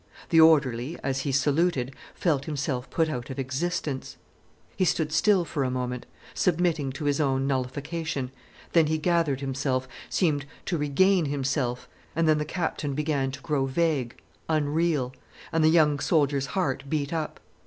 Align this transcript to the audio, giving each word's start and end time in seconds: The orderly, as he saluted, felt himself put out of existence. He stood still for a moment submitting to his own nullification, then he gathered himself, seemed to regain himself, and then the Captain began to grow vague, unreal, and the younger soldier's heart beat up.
The 0.29 0.41
orderly, 0.41 0.97
as 1.03 1.19
he 1.19 1.31
saluted, 1.31 1.95
felt 2.15 2.45
himself 2.45 2.89
put 2.89 3.07
out 3.07 3.29
of 3.29 3.37
existence. 3.37 4.17
He 4.75 4.83
stood 4.83 5.11
still 5.11 5.45
for 5.45 5.63
a 5.63 5.69
moment 5.69 6.07
submitting 6.33 6.91
to 6.93 7.05
his 7.05 7.21
own 7.21 7.45
nullification, 7.45 8.31
then 8.71 8.87
he 8.87 8.97
gathered 8.97 9.41
himself, 9.41 9.87
seemed 10.09 10.47
to 10.65 10.77
regain 10.79 11.25
himself, 11.25 11.87
and 12.15 12.27
then 12.27 12.39
the 12.39 12.45
Captain 12.45 12.95
began 12.95 13.29
to 13.29 13.41
grow 13.41 13.67
vague, 13.67 14.19
unreal, 14.49 15.13
and 15.51 15.63
the 15.63 15.69
younger 15.69 16.01
soldier's 16.01 16.47
heart 16.57 16.85
beat 16.89 17.13
up. 17.13 17.39